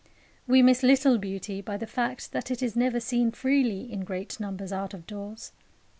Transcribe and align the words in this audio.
We 0.47 0.63
miss 0.63 0.81
little 0.81 1.19
beauty 1.19 1.61
by 1.61 1.77
the 1.77 1.85
fact 1.85 2.31
that 2.31 2.49
it 2.49 2.63
is 2.63 2.75
never 2.75 2.99
seen 2.99 3.29
freely 3.29 3.93
in 3.93 4.03
great 4.03 4.39
numbers 4.39 4.73
out 4.73 4.95
of 4.95 5.05
doors. 5.05 5.51